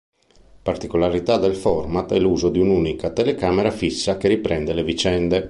Particolarità 0.63 1.37
del 1.37 1.53
format 1.55 2.11
è 2.11 2.17
l'uso 2.17 2.49
di 2.49 2.57
un'unica 2.57 3.11
telecamera 3.11 3.69
fissa 3.69 4.17
che 4.17 4.29
riprende 4.29 4.73
le 4.73 4.83
vicende. 4.83 5.39